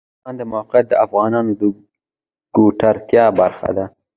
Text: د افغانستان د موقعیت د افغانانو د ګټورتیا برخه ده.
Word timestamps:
د 0.03 0.03
افغانستان 0.03 0.33
د 0.39 0.41
موقعیت 0.53 0.85
د 0.89 0.93
افغانانو 1.05 1.51
د 1.59 1.61
ګټورتیا 2.57 3.25
برخه 3.39 3.69
ده. 3.77 3.85